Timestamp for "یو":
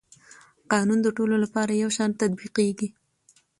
1.83-1.89